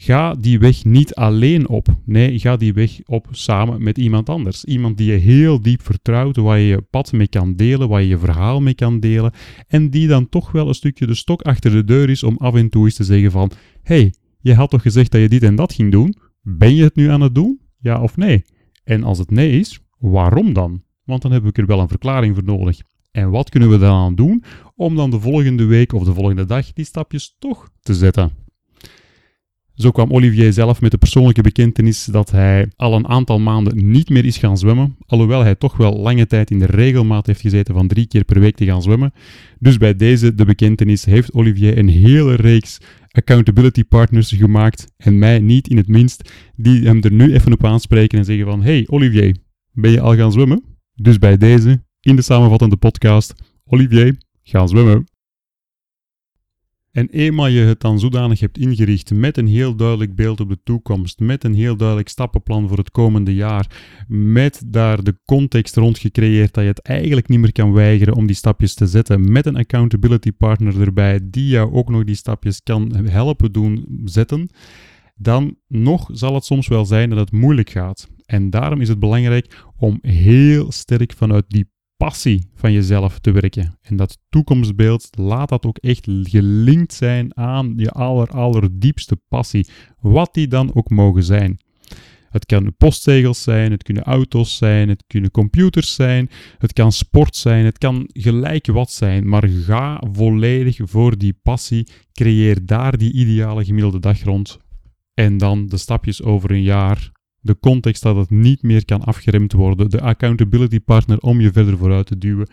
Ga 0.00 0.34
die 0.34 0.58
weg 0.58 0.84
niet 0.84 1.14
alleen 1.14 1.68
op. 1.68 1.88
Nee, 2.04 2.38
ga 2.38 2.56
die 2.56 2.72
weg 2.72 2.98
op 3.06 3.26
samen 3.30 3.82
met 3.82 3.98
iemand 3.98 4.28
anders. 4.28 4.64
Iemand 4.64 4.96
die 4.96 5.10
je 5.10 5.18
heel 5.18 5.62
diep 5.62 5.82
vertrouwt, 5.82 6.36
waar 6.36 6.58
je 6.58 6.66
je 6.66 6.80
pad 6.80 7.12
mee 7.12 7.28
kan 7.28 7.56
delen, 7.56 7.88
waar 7.88 8.02
je 8.02 8.08
je 8.08 8.18
verhaal 8.18 8.60
mee 8.60 8.74
kan 8.74 9.00
delen. 9.00 9.32
En 9.66 9.90
die 9.90 10.08
dan 10.08 10.28
toch 10.28 10.52
wel 10.52 10.68
een 10.68 10.74
stukje 10.74 11.06
de 11.06 11.14
stok 11.14 11.42
achter 11.42 11.70
de 11.70 11.84
deur 11.84 12.10
is 12.10 12.22
om 12.22 12.36
af 12.36 12.54
en 12.54 12.68
toe 12.68 12.84
eens 12.84 12.94
te 12.94 13.04
zeggen 13.04 13.30
van... 13.30 13.50
hey, 13.82 14.14
je 14.40 14.54
had 14.54 14.70
toch 14.70 14.82
gezegd 14.82 15.10
dat 15.10 15.20
je 15.20 15.28
dit 15.28 15.42
en 15.42 15.56
dat 15.56 15.72
ging 15.72 15.92
doen? 15.92 16.14
Ben 16.42 16.74
je 16.74 16.82
het 16.82 16.96
nu 16.96 17.10
aan 17.10 17.20
het 17.20 17.34
doen? 17.34 17.60
Ja 17.78 18.02
of 18.02 18.16
nee? 18.16 18.44
En 18.84 19.04
als 19.04 19.18
het 19.18 19.30
nee 19.30 19.50
is, 19.50 19.80
waarom 19.98 20.52
dan? 20.52 20.82
Want 21.04 21.22
dan 21.22 21.32
heb 21.32 21.44
ik 21.46 21.58
er 21.58 21.66
wel 21.66 21.80
een 21.80 21.88
verklaring 21.88 22.34
voor 22.34 22.44
nodig. 22.44 22.80
En 23.10 23.30
wat 23.30 23.50
kunnen 23.50 23.70
we 23.70 23.78
dan 23.78 23.96
aan 23.96 24.14
doen 24.14 24.44
om 24.74 24.96
dan 24.96 25.10
de 25.10 25.20
volgende 25.20 25.64
week 25.64 25.92
of 25.92 26.04
de 26.04 26.14
volgende 26.14 26.44
dag 26.44 26.72
die 26.72 26.84
stapjes 26.84 27.36
toch 27.38 27.70
te 27.80 27.94
zetten? 27.94 28.46
Zo 29.78 29.90
kwam 29.90 30.12
Olivier 30.12 30.52
zelf 30.52 30.80
met 30.80 30.90
de 30.90 30.98
persoonlijke 30.98 31.42
bekentenis 31.42 32.04
dat 32.04 32.30
hij 32.30 32.70
al 32.76 32.94
een 32.94 33.08
aantal 33.08 33.38
maanden 33.38 33.90
niet 33.90 34.08
meer 34.08 34.24
is 34.24 34.36
gaan 34.36 34.58
zwemmen, 34.58 34.96
alhoewel 35.06 35.42
hij 35.42 35.54
toch 35.54 35.76
wel 35.76 35.92
lange 35.98 36.26
tijd 36.26 36.50
in 36.50 36.58
de 36.58 36.66
regelmaat 36.66 37.26
heeft 37.26 37.40
gezeten 37.40 37.74
van 37.74 37.86
drie 37.86 38.06
keer 38.06 38.24
per 38.24 38.40
week 38.40 38.56
te 38.56 38.64
gaan 38.64 38.82
zwemmen. 38.82 39.12
Dus 39.58 39.76
bij 39.76 39.96
deze, 39.96 40.34
de 40.34 40.44
bekentenis, 40.44 41.04
heeft 41.04 41.32
Olivier 41.32 41.78
een 41.78 41.88
hele 41.88 42.34
reeks 42.34 42.78
accountability 43.10 43.84
partners 43.84 44.32
gemaakt, 44.32 44.92
en 44.96 45.18
mij 45.18 45.38
niet 45.38 45.68
in 45.68 45.76
het 45.76 45.88
minst, 45.88 46.32
die 46.56 46.86
hem 46.86 47.02
er 47.02 47.12
nu 47.12 47.34
even 47.34 47.52
op 47.52 47.64
aanspreken 47.64 48.18
en 48.18 48.24
zeggen 48.24 48.46
van 48.46 48.62
Hey 48.62 48.84
Olivier, 48.88 49.36
ben 49.72 49.90
je 49.90 50.00
al 50.00 50.16
gaan 50.16 50.32
zwemmen? 50.32 50.64
Dus 50.94 51.18
bij 51.18 51.36
deze, 51.36 51.82
in 52.00 52.16
de 52.16 52.22
samenvattende 52.22 52.76
podcast, 52.76 53.34
Olivier, 53.64 54.16
gaan 54.42 54.68
zwemmen. 54.68 55.06
En 56.92 57.08
eenmaal 57.10 57.46
je 57.46 57.60
het 57.60 57.80
dan 57.80 57.98
zodanig 57.98 58.40
hebt 58.40 58.58
ingericht 58.58 59.10
met 59.14 59.36
een 59.36 59.46
heel 59.46 59.74
duidelijk 59.74 60.14
beeld 60.14 60.40
op 60.40 60.48
de 60.48 60.58
toekomst, 60.64 61.20
met 61.20 61.44
een 61.44 61.54
heel 61.54 61.76
duidelijk 61.76 62.08
stappenplan 62.08 62.68
voor 62.68 62.78
het 62.78 62.90
komende 62.90 63.34
jaar, 63.34 63.66
met 64.08 64.62
daar 64.66 65.02
de 65.04 65.18
context 65.24 65.76
rond 65.76 65.98
gecreëerd 65.98 66.54
dat 66.54 66.62
je 66.62 66.70
het 66.70 66.82
eigenlijk 66.82 67.28
niet 67.28 67.38
meer 67.38 67.52
kan 67.52 67.72
weigeren 67.72 68.14
om 68.14 68.26
die 68.26 68.36
stapjes 68.36 68.74
te 68.74 68.86
zetten, 68.86 69.32
met 69.32 69.46
een 69.46 69.56
accountability 69.56 70.32
partner 70.32 70.80
erbij 70.80 71.20
die 71.22 71.48
jou 71.48 71.72
ook 71.72 71.88
nog 71.88 72.04
die 72.04 72.14
stapjes 72.14 72.62
kan 72.62 72.94
helpen 73.06 73.52
doen 73.52 74.02
zetten, 74.04 74.48
dan 75.16 75.56
nog 75.68 76.08
zal 76.12 76.34
het 76.34 76.44
soms 76.44 76.68
wel 76.68 76.84
zijn 76.84 77.10
dat 77.10 77.18
het 77.18 77.32
moeilijk 77.32 77.70
gaat. 77.70 78.08
En 78.26 78.50
daarom 78.50 78.80
is 78.80 78.88
het 78.88 78.98
belangrijk 78.98 79.64
om 79.76 79.98
heel 80.00 80.72
sterk 80.72 81.12
vanuit 81.16 81.44
die 81.48 81.70
passie 81.98 82.50
van 82.54 82.72
jezelf 82.72 83.18
te 83.18 83.30
werken. 83.30 83.78
En 83.82 83.96
dat 83.96 84.18
toekomstbeeld, 84.28 85.08
laat 85.10 85.48
dat 85.48 85.66
ook 85.66 85.78
echt 85.78 86.06
gelinkt 86.22 86.94
zijn 86.94 87.36
aan 87.36 87.72
je 87.76 87.90
aller, 87.90 88.28
allerdiepste 88.28 89.16
passie. 89.28 89.68
Wat 90.00 90.34
die 90.34 90.48
dan 90.48 90.74
ook 90.74 90.90
mogen 90.90 91.22
zijn. 91.22 91.58
Het 92.28 92.46
kunnen 92.46 92.76
postzegels 92.76 93.42
zijn, 93.42 93.70
het 93.70 93.82
kunnen 93.82 94.02
auto's 94.02 94.56
zijn, 94.56 94.88
het 94.88 95.04
kunnen 95.06 95.30
computers 95.30 95.94
zijn, 95.94 96.30
het 96.58 96.72
kan 96.72 96.92
sport 96.92 97.36
zijn, 97.36 97.64
het 97.64 97.78
kan 97.78 98.08
gelijk 98.12 98.66
wat 98.66 98.90
zijn. 98.90 99.28
Maar 99.28 99.48
ga 99.48 100.02
volledig 100.12 100.78
voor 100.82 101.18
die 101.18 101.38
passie, 101.42 101.88
creëer 102.12 102.66
daar 102.66 102.98
die 102.98 103.12
ideale 103.12 103.64
gemiddelde 103.64 104.00
dag 104.00 104.22
rond. 104.22 104.58
En 105.14 105.38
dan 105.38 105.66
de 105.66 105.76
stapjes 105.76 106.22
over 106.22 106.50
een 106.50 106.62
jaar 106.62 107.10
de 107.40 107.58
context 107.58 108.02
dat 108.02 108.16
het 108.16 108.30
niet 108.30 108.62
meer 108.62 108.84
kan 108.84 109.04
afgeremd 109.04 109.52
worden, 109.52 109.90
de 109.90 110.00
accountability 110.00 110.80
partner 110.80 111.18
om 111.18 111.40
je 111.40 111.52
verder 111.52 111.78
vooruit 111.78 112.06
te 112.06 112.18
duwen. 112.18 112.50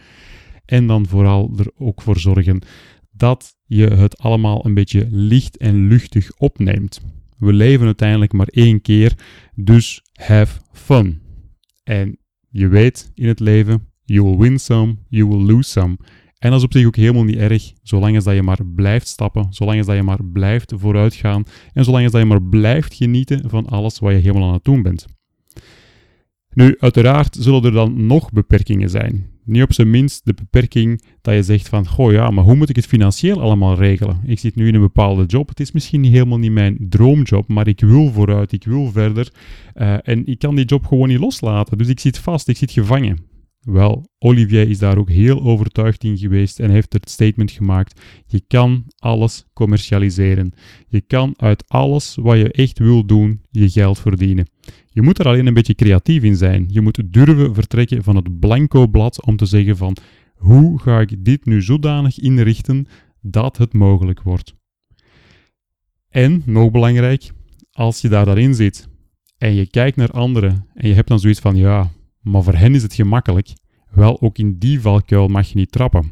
En 0.65 0.87
dan 0.87 1.07
vooral 1.07 1.53
er 1.57 1.71
ook 1.77 2.01
voor 2.01 2.19
zorgen 2.19 2.61
dat 3.11 3.55
je 3.65 3.87
het 3.87 4.17
allemaal 4.17 4.65
een 4.65 4.73
beetje 4.73 5.07
licht 5.09 5.57
en 5.57 5.87
luchtig 5.87 6.31
opneemt. 6.37 7.01
We 7.37 7.53
leven 7.53 7.85
uiteindelijk 7.85 8.33
maar 8.33 8.47
één 8.47 8.81
keer, 8.81 9.17
dus 9.55 10.01
have 10.13 10.59
fun. 10.71 11.21
En 11.83 12.17
je 12.49 12.67
weet 12.67 13.11
in 13.13 13.27
het 13.27 13.39
leven, 13.39 13.87
you 14.03 14.23
will 14.23 14.37
win 14.37 14.59
some, 14.59 14.95
you 15.09 15.27
will 15.27 15.45
lose 15.45 15.69
some. 15.69 15.97
En 16.39 16.49
dat 16.49 16.59
is 16.59 16.65
op 16.65 16.73
zich 16.73 16.85
ook 16.85 16.95
helemaal 16.95 17.23
niet 17.23 17.35
erg, 17.35 17.71
zolang 17.83 18.15
als 18.15 18.23
dat 18.23 18.35
je 18.35 18.43
maar 18.43 18.65
blijft 18.75 19.07
stappen, 19.07 19.47
zolang 19.49 19.77
als 19.77 19.87
dat 19.87 19.95
je 19.95 20.03
maar 20.03 20.23
blijft 20.23 20.73
vooruitgaan 20.75 21.43
en 21.73 21.83
zolang 21.83 22.03
als 22.03 22.11
dat 22.11 22.21
je 22.21 22.27
maar 22.27 22.43
blijft 22.43 22.93
genieten 22.93 23.49
van 23.49 23.65
alles 23.65 23.99
wat 23.99 24.11
je 24.11 24.17
helemaal 24.17 24.47
aan 24.47 24.53
het 24.53 24.63
doen 24.63 24.81
bent. 24.81 25.05
Nu, 26.53 26.75
uiteraard 26.79 27.37
zullen 27.39 27.63
er 27.63 27.71
dan 27.71 28.05
nog 28.05 28.31
beperkingen 28.31 28.89
zijn. 28.89 29.33
Niet 29.43 29.63
op 29.63 29.73
zijn 29.73 29.89
minst 29.89 30.25
de 30.25 30.33
beperking 30.33 31.03
dat 31.21 31.33
je 31.33 31.43
zegt 31.43 31.69
van, 31.69 31.87
goh 31.87 32.11
ja, 32.11 32.29
maar 32.29 32.43
hoe 32.43 32.55
moet 32.55 32.69
ik 32.69 32.75
het 32.75 32.85
financieel 32.85 33.41
allemaal 33.41 33.75
regelen? 33.75 34.21
Ik 34.25 34.39
zit 34.39 34.55
nu 34.55 34.67
in 34.67 34.75
een 34.75 34.81
bepaalde 34.81 35.25
job, 35.25 35.49
het 35.49 35.59
is 35.59 35.71
misschien 35.71 36.03
helemaal 36.03 36.37
niet 36.37 36.51
mijn 36.51 36.77
droomjob, 36.79 37.47
maar 37.47 37.67
ik 37.67 37.79
wil 37.79 38.11
vooruit, 38.11 38.51
ik 38.51 38.63
wil 38.63 38.91
verder 38.91 39.31
uh, 39.75 39.97
en 40.01 40.25
ik 40.25 40.39
kan 40.39 40.55
die 40.55 40.65
job 40.65 40.85
gewoon 40.85 41.07
niet 41.07 41.19
loslaten. 41.19 41.77
Dus 41.77 41.87
ik 41.87 41.99
zit 41.99 42.19
vast, 42.19 42.47
ik 42.47 42.57
zit 42.57 42.71
gevangen. 42.71 43.34
Wel, 43.65 44.09
Olivier 44.19 44.69
is 44.69 44.79
daar 44.79 44.97
ook 44.97 45.09
heel 45.09 45.41
overtuigd 45.41 46.03
in 46.03 46.17
geweest 46.17 46.59
en 46.59 46.69
heeft 46.69 46.93
het 46.93 47.09
statement 47.09 47.51
gemaakt: 47.51 48.01
je 48.25 48.41
kan 48.47 48.83
alles 48.97 49.45
commercialiseren. 49.53 50.53
Je 50.87 51.01
kan 51.01 51.33
uit 51.37 51.63
alles 51.67 52.15
wat 52.21 52.37
je 52.37 52.51
echt 52.51 52.79
wil 52.79 53.05
doen, 53.05 53.41
je 53.49 53.69
geld 53.69 53.99
verdienen. 53.99 54.47
Je 54.89 55.01
moet 55.01 55.19
er 55.19 55.27
alleen 55.27 55.47
een 55.47 55.53
beetje 55.53 55.75
creatief 55.75 56.23
in 56.23 56.35
zijn. 56.35 56.65
Je 56.69 56.81
moet 56.81 57.13
durven 57.13 57.53
vertrekken 57.53 58.03
van 58.03 58.15
het 58.15 58.39
blanco 58.39 58.87
blad 58.87 59.25
om 59.25 59.35
te 59.35 59.45
zeggen 59.45 59.77
van 59.77 59.97
hoe 60.33 60.79
ga 60.79 60.99
ik 60.99 61.25
dit 61.25 61.45
nu 61.45 61.61
zodanig 61.61 62.19
inrichten 62.19 62.87
dat 63.21 63.57
het 63.57 63.73
mogelijk 63.73 64.21
wordt. 64.21 64.55
En, 66.09 66.41
nog 66.45 66.71
belangrijk, 66.71 67.31
als 67.71 68.01
je 68.01 68.09
daar 68.09 68.25
daarin 68.25 68.53
zit 68.53 68.87
en 69.37 69.53
je 69.53 69.67
kijkt 69.67 69.97
naar 69.97 70.11
anderen 70.11 70.67
en 70.73 70.87
je 70.87 70.93
hebt 70.93 71.07
dan 71.07 71.19
zoiets 71.19 71.39
van 71.39 71.55
ja, 71.55 71.91
maar 72.25 72.43
voor 72.43 72.55
hen 72.55 72.75
is 72.75 72.83
het 72.83 72.93
gemakkelijk. 72.93 73.53
Wel, 73.91 74.21
ook 74.21 74.37
in 74.37 74.57
die 74.57 74.81
valkuil 74.81 75.27
mag 75.27 75.47
je 75.47 75.55
niet 75.55 75.71
trappen. 75.71 76.11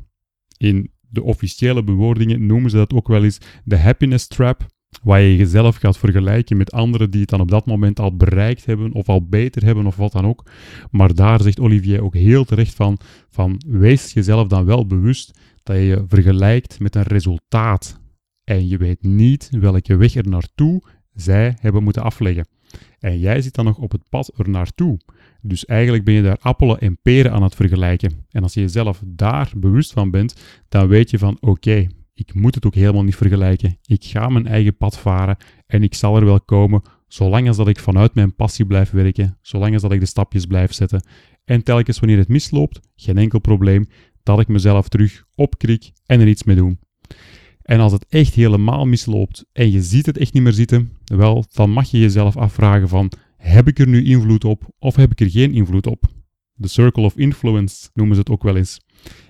In 0.58 0.91
de 1.10 1.24
officiële 1.24 1.84
bewoordingen 1.84 2.46
noemen 2.46 2.70
ze 2.70 2.75
dat 2.77 2.93
ook 2.93 3.08
wel 3.08 3.24
eens 3.24 3.38
de 3.63 3.77
happiness 3.77 4.27
trap, 4.27 4.65
waar 5.03 5.22
je 5.22 5.36
jezelf 5.36 5.75
gaat 5.75 5.98
vergelijken 5.98 6.58
met 6.58 6.72
anderen 6.72 7.12
die 7.12 7.22
het 7.22 7.29
dan 7.29 7.41
op 7.41 7.51
dat 7.51 7.65
moment 7.65 8.00
al 8.00 8.15
bereikt 8.15 8.65
hebben 8.65 8.93
of 8.93 9.10
al 9.10 9.27
beter 9.27 9.63
hebben 9.63 9.86
of 9.86 9.96
wat 9.96 10.12
dan 10.12 10.25
ook. 10.25 10.50
Maar 10.91 11.13
daar 11.13 11.41
zegt 11.41 11.60
Olivier 11.60 12.03
ook 12.03 12.15
heel 12.15 12.43
terecht 12.43 12.75
van, 12.75 12.98
van 13.29 13.62
wees 13.67 14.13
jezelf 14.13 14.48
dan 14.48 14.65
wel 14.65 14.88
bewust 14.88 15.39
dat 15.63 15.75
je 15.75 15.82
je 15.82 16.03
vergelijkt 16.08 16.79
met 16.79 16.96
een 16.96 17.03
resultaat. 17.03 18.01
En 18.43 18.67
je 18.67 18.77
weet 18.77 19.03
niet 19.03 19.50
welke 19.51 19.96
weg 19.96 20.15
er 20.15 20.27
naartoe 20.27 20.84
zij 21.13 21.58
hebben 21.60 21.84
moeten 21.84 22.03
afleggen. 22.03 22.48
En 23.00 23.20
jij 23.20 23.41
zit 23.41 23.55
dan 23.55 23.65
nog 23.65 23.77
op 23.77 23.91
het 23.91 24.10
pad 24.10 24.32
er 24.38 24.50
naartoe. 24.50 25.00
Dus 25.46 25.66
eigenlijk 25.66 26.04
ben 26.04 26.14
je 26.14 26.22
daar 26.22 26.38
appelen 26.40 26.80
en 26.80 26.98
peren 27.02 27.32
aan 27.32 27.44
het 27.44 27.56
vergelijken. 27.56 28.26
En 28.30 28.44
als 28.44 28.54
je 28.54 28.60
jezelf 28.60 29.02
daar 29.06 29.52
bewust 29.56 29.94
van 29.94 30.12
bent, 30.12 30.42
dan 30.70 30.88
weet 30.88 31.10
je 31.10 31.18
van 31.18 31.38
oké, 31.40 31.88
ik 32.14 32.34
moet 32.34 32.56
het 32.56 32.66
ook 32.66 32.76
helemaal 32.76 33.04
niet 33.04 33.16
vergelijken. 33.16 33.78
Ik 33.86 34.04
ga 34.04 34.30
mijn 34.30 34.48
eigen 34.48 34.78
pad 34.78 35.00
varen 35.00 35.38
en 35.68 35.84
ik 35.84 35.94
zal 35.94 36.16
er 36.16 36.26
wel 36.26 36.42
komen, 36.42 36.82
zolang 37.08 37.48
als 37.48 37.58
dat 37.58 37.68
ik 37.68 37.80
vanuit 37.80 38.16
mijn 38.16 38.36
passie 38.36 38.66
blijf 38.66 38.92
werken, 38.92 39.38
zolang 39.42 39.74
als 39.74 39.82
dat 39.82 39.92
ik 39.92 40.00
de 40.00 40.06
stapjes 40.06 40.46
blijf 40.46 40.74
zetten. 40.74 41.06
En 41.46 41.64
telkens 41.64 42.00
wanneer 42.00 42.18
het 42.18 42.28
misloopt, 42.28 42.80
geen 42.96 43.18
enkel 43.18 43.40
probleem, 43.40 43.88
dat 44.24 44.40
ik 44.40 44.48
mezelf 44.48 44.88
terug 44.88 45.24
opkrik 45.36 45.92
en 46.06 46.20
er 46.20 46.28
iets 46.28 46.44
mee 46.44 46.56
doe. 46.56 46.78
En 47.62 47.80
als 47.80 47.92
het 47.92 48.06
echt 48.10 48.34
helemaal 48.34 48.86
misloopt 48.86 49.46
en 49.52 49.72
je 49.72 49.82
ziet 49.82 50.06
het 50.06 50.18
echt 50.18 50.34
niet 50.34 50.44
meer 50.44 50.54
zitten, 50.54 50.92
wel, 51.04 51.46
dan 51.54 51.70
mag 51.70 51.92
je 51.92 52.00
jezelf 52.00 52.38
afvragen 52.38 52.88
van, 52.88 53.12
heb 53.44 53.68
ik 53.68 53.80
er 53.80 53.88
nu 53.88 54.04
invloed 54.04 54.44
op 54.44 54.74
of 54.80 54.96
heb 54.96 55.12
ik 55.12 55.20
er 55.20 55.30
geen 55.30 55.54
invloed 55.54 55.88
op? 55.88 56.06
De 56.54 56.68
circle 56.68 57.04
of 57.04 57.18
influence 57.18 57.90
noemen 57.94 58.16
ze 58.16 58.22
het 58.22 58.30
ook 58.30 58.44
wel 58.44 58.56
eens. 58.56 58.80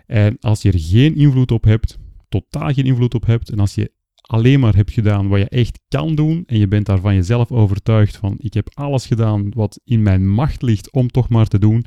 En 0.05 0.37
als 0.39 0.61
je 0.61 0.71
er 0.71 0.79
geen 0.79 1.15
invloed 1.15 1.51
op 1.51 1.63
hebt, 1.63 1.97
totaal 2.29 2.73
geen 2.73 2.85
invloed 2.85 3.13
op 3.13 3.25
hebt, 3.25 3.49
en 3.49 3.59
als 3.59 3.75
je 3.75 3.91
alleen 4.21 4.59
maar 4.59 4.75
hebt 4.75 4.91
gedaan 4.91 5.27
wat 5.27 5.39
je 5.39 5.49
echt 5.49 5.79
kan 5.87 6.15
doen 6.15 6.43
en 6.45 6.57
je 6.57 6.67
bent 6.67 6.85
daar 6.85 6.99
van 6.99 7.15
jezelf 7.15 7.51
overtuigd 7.51 8.17
van 8.17 8.35
ik 8.37 8.53
heb 8.53 8.69
alles 8.73 9.05
gedaan 9.05 9.51
wat 9.55 9.79
in 9.83 10.01
mijn 10.01 10.29
macht 10.29 10.61
ligt 10.61 10.91
om 10.91 11.07
toch 11.07 11.29
maar 11.29 11.47
te 11.47 11.59
doen, 11.59 11.85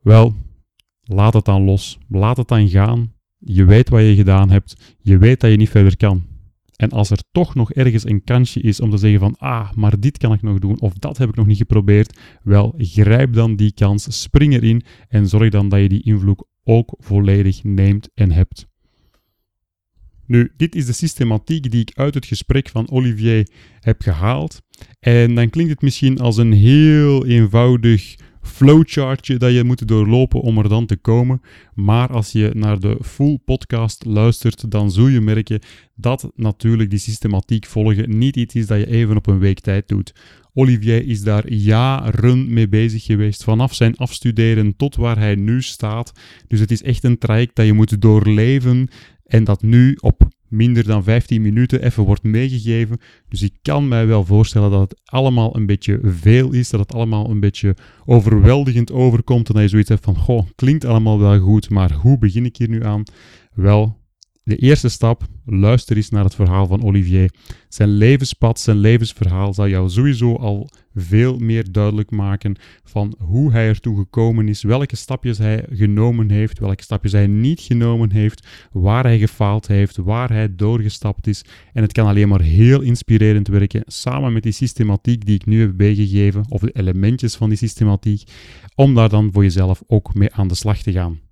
wel, 0.00 0.34
laat 1.02 1.34
het 1.34 1.44
dan 1.44 1.64
los. 1.64 1.98
Laat 2.08 2.36
het 2.36 2.48
dan 2.48 2.68
gaan. 2.68 3.12
Je 3.38 3.64
weet 3.64 3.88
wat 3.88 4.00
je 4.00 4.14
gedaan 4.14 4.50
hebt. 4.50 4.96
Je 4.98 5.18
weet 5.18 5.40
dat 5.40 5.50
je 5.50 5.56
niet 5.56 5.68
verder 5.68 5.96
kan. 5.96 6.33
En 6.76 6.90
als 6.90 7.10
er 7.10 7.22
toch 7.32 7.54
nog 7.54 7.72
ergens 7.72 8.06
een 8.06 8.24
kansje 8.24 8.60
is 8.60 8.80
om 8.80 8.90
te 8.90 8.96
zeggen 8.96 9.20
van, 9.20 9.36
ah, 9.38 9.72
maar 9.72 10.00
dit 10.00 10.18
kan 10.18 10.32
ik 10.32 10.42
nog 10.42 10.58
doen, 10.58 10.80
of 10.80 10.92
dat 10.92 11.18
heb 11.18 11.28
ik 11.28 11.34
nog 11.34 11.46
niet 11.46 11.56
geprobeerd, 11.56 12.18
wel, 12.42 12.74
grijp 12.78 13.32
dan 13.32 13.56
die 13.56 13.72
kans, 13.72 14.22
spring 14.22 14.54
erin 14.54 14.82
en 15.08 15.28
zorg 15.28 15.50
dan 15.50 15.68
dat 15.68 15.80
je 15.80 15.88
die 15.88 16.02
invloed 16.02 16.46
ook 16.64 16.94
volledig 16.98 17.64
neemt 17.64 18.10
en 18.14 18.30
hebt. 18.30 18.66
Nu, 20.26 20.52
dit 20.56 20.74
is 20.74 20.86
de 20.86 20.92
systematiek 20.92 21.70
die 21.70 21.80
ik 21.80 21.90
uit 21.94 22.14
het 22.14 22.26
gesprek 22.26 22.68
van 22.68 22.90
Olivier 22.90 23.48
heb 23.80 24.02
gehaald. 24.02 24.62
En 25.00 25.34
dan 25.34 25.50
klinkt 25.50 25.70
het 25.70 25.82
misschien 25.82 26.18
als 26.18 26.36
een 26.36 26.52
heel 26.52 27.26
eenvoudig 27.26 28.14
flowchartje 28.44 29.36
dat 29.36 29.52
je 29.52 29.64
moet 29.64 29.88
doorlopen 29.88 30.40
om 30.40 30.58
er 30.58 30.68
dan 30.68 30.86
te 30.86 30.96
komen. 30.96 31.40
Maar 31.74 32.08
als 32.08 32.32
je 32.32 32.50
naar 32.54 32.80
de 32.80 32.98
full 33.02 33.38
podcast 33.44 34.04
luistert, 34.04 34.70
dan 34.70 34.90
zul 34.90 35.06
je 35.06 35.20
merken 35.20 35.60
dat 35.94 36.30
natuurlijk 36.36 36.90
die 36.90 36.98
systematiek 36.98 37.66
volgen 37.66 38.18
niet 38.18 38.36
iets 38.36 38.54
is 38.54 38.66
dat 38.66 38.78
je 38.78 38.86
even 38.86 39.16
op 39.16 39.26
een 39.26 39.38
week 39.38 39.60
tijd 39.60 39.88
doet. 39.88 40.12
Olivier 40.54 41.06
is 41.06 41.22
daar 41.22 41.52
jaren 41.52 42.52
mee 42.52 42.68
bezig 42.68 43.04
geweest, 43.04 43.44
vanaf 43.44 43.74
zijn 43.74 43.96
afstuderen 43.96 44.76
tot 44.76 44.96
waar 44.96 45.18
hij 45.18 45.34
nu 45.34 45.62
staat. 45.62 46.12
Dus 46.48 46.60
het 46.60 46.70
is 46.70 46.82
echt 46.82 47.04
een 47.04 47.18
traject 47.18 47.56
dat 47.56 47.66
je 47.66 47.72
moet 47.72 48.00
doorleven 48.00 48.88
en 49.24 49.44
dat 49.44 49.62
nu 49.62 49.96
op 50.00 50.28
minder 50.48 50.84
dan 50.84 51.04
15 51.04 51.42
minuten 51.42 51.82
even 51.82 52.04
wordt 52.04 52.22
meegegeven. 52.22 52.98
Dus 53.28 53.42
ik 53.42 53.52
kan 53.62 53.88
mij 53.88 54.06
wel 54.06 54.24
voorstellen 54.24 54.70
dat 54.70 54.80
het 54.80 55.00
allemaal 55.04 55.56
een 55.56 55.66
beetje 55.66 55.98
veel 56.02 56.52
is, 56.52 56.70
dat 56.70 56.80
het 56.80 56.94
allemaal 56.94 57.30
een 57.30 57.40
beetje 57.40 57.76
overweldigend 58.04 58.92
overkomt 58.92 59.48
en 59.48 59.54
dat 59.54 59.62
je 59.62 59.68
zoiets 59.68 59.88
hebt 59.88 60.04
van, 60.04 60.16
goh, 60.16 60.46
klinkt 60.54 60.84
allemaal 60.84 61.18
wel 61.18 61.38
goed, 61.38 61.70
maar 61.70 61.92
hoe 61.92 62.18
begin 62.18 62.44
ik 62.44 62.56
hier 62.56 62.68
nu 62.68 62.84
aan? 62.84 63.02
Wel, 63.54 63.98
de 64.44 64.56
eerste 64.56 64.88
stap, 64.88 65.26
luister 65.44 65.96
eens 65.96 66.10
naar 66.10 66.24
het 66.24 66.34
verhaal 66.34 66.66
van 66.66 66.84
Olivier. 66.84 67.30
Zijn 67.68 67.88
levenspad, 67.88 68.60
zijn 68.60 68.76
levensverhaal 68.76 69.54
zal 69.54 69.68
jou 69.68 69.90
sowieso 69.90 70.36
al 70.36 70.70
veel 70.94 71.38
meer 71.38 71.72
duidelijk 71.72 72.10
maken 72.10 72.56
van 72.84 73.14
hoe 73.18 73.52
hij 73.52 73.68
ertoe 73.68 73.96
gekomen 73.96 74.48
is, 74.48 74.62
welke 74.62 74.96
stapjes 74.96 75.38
hij 75.38 75.66
genomen 75.70 76.30
heeft, 76.30 76.58
welke 76.58 76.82
stapjes 76.82 77.12
hij 77.12 77.26
niet 77.26 77.60
genomen 77.60 78.12
heeft, 78.12 78.46
waar 78.72 79.04
hij 79.04 79.18
gefaald 79.18 79.66
heeft, 79.66 79.96
waar 79.96 80.30
hij 80.30 80.54
doorgestapt 80.54 81.26
is. 81.26 81.44
En 81.72 81.82
het 81.82 81.92
kan 81.92 82.06
alleen 82.06 82.28
maar 82.28 82.40
heel 82.40 82.80
inspirerend 82.80 83.48
werken, 83.48 83.82
samen 83.86 84.32
met 84.32 84.42
die 84.42 84.52
systematiek 84.52 85.26
die 85.26 85.34
ik 85.34 85.46
nu 85.46 85.60
heb 85.60 85.76
bijgegeven, 85.76 86.44
of 86.48 86.60
de 86.60 86.72
elementjes 86.72 87.34
van 87.34 87.48
die 87.48 87.58
systematiek, 87.58 88.30
om 88.74 88.94
daar 88.94 89.08
dan 89.08 89.32
voor 89.32 89.42
jezelf 89.42 89.82
ook 89.86 90.14
mee 90.14 90.32
aan 90.32 90.48
de 90.48 90.54
slag 90.54 90.82
te 90.82 90.92
gaan. 90.92 91.23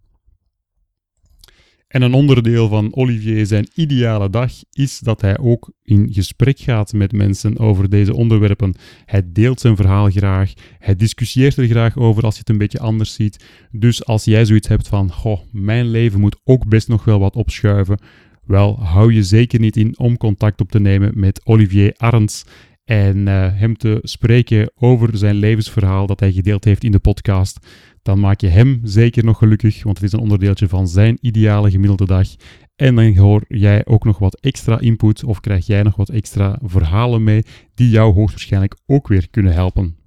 En 1.92 2.02
een 2.02 2.14
onderdeel 2.14 2.68
van 2.68 2.94
Olivier 2.94 3.46
zijn 3.46 3.68
ideale 3.75 4.30
dag 4.30 4.52
is 4.72 4.99
dat 4.99 5.20
hij 5.20 5.38
ook 5.38 5.70
in 5.82 6.08
gesprek 6.12 6.58
gaat 6.58 6.92
met 6.92 7.12
mensen 7.12 7.58
over 7.58 7.90
deze 7.90 8.14
onderwerpen. 8.14 8.75
Hij 9.04 9.22
deelt 9.32 9.61
zijn 9.61 9.76
verhaal 9.76 10.11
graag, 10.11 10.52
hij 10.78 10.96
discussieert 10.96 11.56
er 11.56 11.66
graag 11.66 11.96
over 11.96 12.22
als 12.22 12.34
je 12.34 12.40
het 12.40 12.49
een 12.49 12.58
beetje 12.58 12.78
anders 12.78 13.14
ziet. 13.14 13.44
Dus 13.70 14.04
als 14.04 14.25
jij 14.25 14.44
zoiets 14.44 14.68
hebt 14.68 14.88
van, 14.88 15.12
goh, 15.12 15.40
mijn 15.50 15.90
leven 15.90 16.20
moet 16.20 16.40
ook 16.44 16.68
best 16.68 16.88
nog 16.88 17.04
wel 17.04 17.18
wat 17.18 17.37
opschuiven, 17.37 17.99
wel, 18.46 18.80
hou 18.80 19.12
je 19.12 19.22
zeker 19.22 19.61
niet 19.61 19.76
in 19.76 19.99
om 19.99 20.16
contact 20.16 20.61
op 20.61 20.70
te 20.70 20.80
nemen 20.80 21.12
met 21.14 21.40
Olivier 21.44 21.94
Arends 21.96 22.44
en 22.84 23.16
uh, 23.16 23.49
hem 23.52 23.76
te 23.76 23.99
spreken 24.02 24.70
over 24.75 25.16
zijn 25.16 25.34
levensverhaal 25.34 26.06
dat 26.06 26.20
hij 26.20 26.32
gedeeld 26.32 26.64
heeft 26.64 26.84
in 26.84 26.92
de 26.92 26.99
podcast 26.99 27.66
dan 28.02 28.21
maak 28.21 28.40
je 28.40 28.49
hem 28.49 28.80
zeker 28.82 29.25
nog 29.25 29.38
gelukkig, 29.38 29.82
want 29.82 29.97
het 29.97 30.06
is 30.06 30.12
een 30.12 30.21
onderdeeltje 30.21 30.68
van 30.68 30.88
zijn 30.88 31.18
ideale 31.21 31.71
gemiddelde 31.71 32.06
dag. 32.06 32.28
En 32.76 32.94
dan 32.94 33.16
hoor 33.16 33.44
jij 33.49 33.87
ook 33.87 34.04
nog 34.04 34.18
wat 34.18 34.40
extra 34.40 34.80
input 34.80 35.25
of 35.25 35.40
krijg 35.40 35.66
jij 35.66 35.82
nog 35.82 35.97
wat 35.97 36.09
extra 36.09 36.59
verhalen 36.62 37.25
mee 37.25 37.42
die 37.75 37.90
jou 37.90 38.14
hoogstwaarschijnlijk 38.14 38.76
ook 38.87 39.09
weer 39.09 39.30
kunnen 39.30 39.52
helpen. 39.52 40.00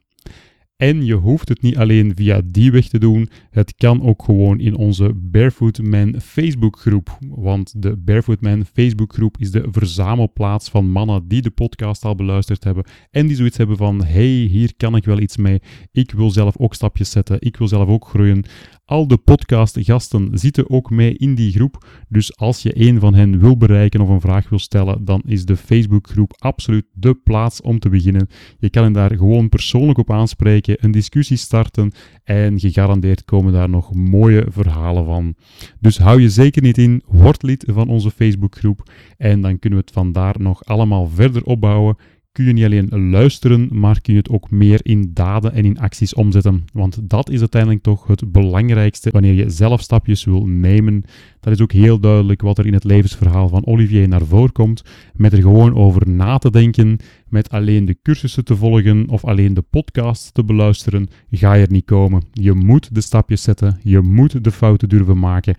En 0.82 1.06
je 1.06 1.14
hoeft 1.14 1.50
het 1.50 1.62
niet 1.62 1.78
alleen 1.78 2.12
via 2.16 2.42
die 2.46 2.72
weg 2.72 2.88
te 2.88 3.00
doen. 3.00 3.30
Het 3.50 3.76
kan 3.76 4.02
ook 4.02 4.24
gewoon 4.24 4.60
in 4.60 4.76
onze 4.76 5.14
Barefoot 5.14 5.82
Man 5.82 6.16
Facebookgroep. 6.22 7.18
Want 7.30 7.82
de 7.82 7.98
Barefoot 7.98 8.42
Man 8.42 8.66
Facebookgroep 8.74 9.38
is 9.40 9.52
de 9.52 9.68
verzamelplaats 9.72 10.70
van 10.70 10.90
mannen 10.90 11.28
die 11.28 11.42
de 11.42 11.50
podcast 11.50 12.06
al 12.06 12.16
beluisterd 12.16 12.64
hebben. 12.64 12.84
En 13.12 13.28
die 13.28 13.36
zoiets 13.36 13.58
hebben 13.58 13.78
van: 13.78 14.04
hey, 14.04 14.28
hier 14.28 14.74
kan 14.78 14.96
ik 14.96 15.06
wel 15.06 15.20
iets 15.20 15.38
mee. 15.38 15.62
Ik 15.92 16.12
wil 16.12 16.30
zelf 16.30 16.58
ook 16.58 16.74
stapjes 16.74 17.12
zetten. 17.12 17.38
Ik 17.40 17.58
wil 17.58 17.68
zelf 17.68 17.88
ook 17.88 18.08
groeien. 18.08 18.44
Al 18.90 19.08
de 19.08 19.18
podcastgasten 19.18 20.30
zitten 20.34 20.70
ook 20.70 20.90
mee 20.90 21.14
in 21.14 21.36
die 21.36 21.52
groep. 21.52 21.86
Dus 22.08 22.38
als 22.38 22.62
je 22.62 22.88
een 22.88 23.00
van 23.00 23.14
hen 23.14 23.40
wil 23.40 23.58
bereiken 23.58 24.02
of 24.02 24.10
een 24.10 24.22
vraag 24.22 24.50
wil 24.50 24.60
stellen, 24.60 25.06
dan 25.06 25.22
is 25.26 25.46
de 25.46 25.56
Facebookgroep 25.58 26.34
absoluut 26.38 26.86
de 26.94 27.14
plaats 27.14 27.62
om 27.62 27.80
te 27.80 27.90
beginnen. 27.90 28.28
Je 28.60 28.70
kan 28.70 28.84
hen 28.84 28.94
daar 28.94 29.16
gewoon 29.16 29.50
persoonlijk 29.50 29.98
op 29.98 30.12
aanspreken, 30.12 30.78
een 30.80 30.92
discussie 30.92 31.38
starten 31.38 31.92
en 32.24 32.60
gegarandeerd 32.60 33.26
komen 33.26 33.54
daar 33.54 33.70
nog 33.70 33.94
mooie 33.94 34.46
verhalen 34.50 35.06
van. 35.06 35.36
Dus 35.80 35.98
hou 35.98 36.22
je 36.22 36.30
zeker 36.30 36.62
niet 36.62 36.78
in, 36.78 37.04
word 37.08 37.44
lid 37.44 37.64
van 37.68 37.90
onze 37.90 38.12
Facebookgroep 38.12 38.92
en 39.18 39.42
dan 39.42 39.60
kunnen 39.60 39.80
we 39.80 39.86
het 39.86 39.94
vandaar 39.94 40.36
nog 40.40 40.66
allemaal 40.66 41.08
verder 41.08 41.44
opbouwen 41.44 41.98
kun 42.32 42.46
je 42.46 42.54
niet 42.54 42.66
alleen 42.66 43.10
luisteren, 43.10 43.68
maar 43.72 44.02
kun 44.02 44.14
je 44.14 44.20
het 44.20 44.30
ook 44.30 44.52
meer 44.52 44.80
in 44.84 45.12
daden 45.14 45.54
en 45.54 45.66
in 45.66 45.80
acties 45.80 46.14
omzetten. 46.14 46.66
Want 46.74 47.10
dat 47.10 47.30
is 47.30 47.40
uiteindelijk 47.40 47.84
toch 47.84 48.08
het 48.08 48.32
belangrijkste 48.32 49.10
wanneer 49.10 49.34
je 49.34 49.50
zelf 49.50 49.82
stapjes 49.82 50.24
wil 50.24 50.46
nemen. 50.46 51.04
Dat 51.40 51.54
is 51.54 51.62
ook 51.62 51.72
heel 51.72 52.00
duidelijk 52.00 52.42
wat 52.42 52.58
er 52.58 52.66
in 52.66 52.74
het 52.74 52.84
levensverhaal 52.84 53.50
van 53.50 53.66
Olivier 53.66 54.08
naar 54.08 54.26
voren 54.26 54.52
komt. 54.52 54.84
Met 55.14 55.34
er 55.34 55.42
gewoon 55.42 55.76
over 55.76 56.10
na 56.10 56.38
te 56.38 56.52
denken, 56.52 56.98
met 57.28 57.50
alleen 57.50 57.86
de 57.86 57.98
cursussen 58.02 58.46
te 58.46 58.56
volgen 58.56 59.10
of 59.10 59.26
alleen 59.26 59.54
de 59.54 59.62
podcast 59.62 60.34
te 60.34 60.44
beluisteren, 60.44 61.08
ga 61.32 61.54
je 61.54 61.66
er 61.66 61.72
niet 61.72 61.86
komen. 61.86 62.24
Je 62.32 62.54
moet 62.54 62.96
de 62.96 63.02
stapjes 63.02 63.42
zetten, 63.42 63.80
je 63.84 64.00
moet 64.00 64.44
de 64.44 64.52
fouten 64.52 64.90
durven 64.90 65.20
maken. 65.20 65.56